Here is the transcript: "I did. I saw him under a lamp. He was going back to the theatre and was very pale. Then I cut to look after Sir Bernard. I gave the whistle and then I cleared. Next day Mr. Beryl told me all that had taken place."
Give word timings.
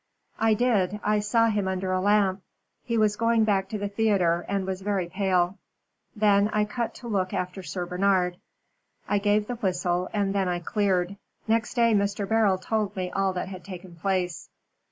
"I 0.39 0.55
did. 0.55 0.99
I 1.03 1.19
saw 1.19 1.49
him 1.49 1.67
under 1.67 1.91
a 1.91 2.01
lamp. 2.01 2.41
He 2.83 2.97
was 2.97 3.15
going 3.15 3.43
back 3.43 3.69
to 3.69 3.77
the 3.77 3.87
theatre 3.87 4.43
and 4.49 4.65
was 4.65 4.81
very 4.81 5.07
pale. 5.07 5.59
Then 6.15 6.49
I 6.51 6.65
cut 6.65 6.95
to 6.95 7.07
look 7.07 7.35
after 7.35 7.61
Sir 7.61 7.85
Bernard. 7.85 8.37
I 9.07 9.19
gave 9.19 9.45
the 9.45 9.57
whistle 9.57 10.09
and 10.11 10.33
then 10.33 10.47
I 10.49 10.57
cleared. 10.57 11.17
Next 11.47 11.75
day 11.75 11.93
Mr. 11.93 12.27
Beryl 12.27 12.57
told 12.57 12.95
me 12.95 13.11
all 13.11 13.33
that 13.33 13.49
had 13.49 13.63
taken 13.63 13.95
place." 13.95 14.49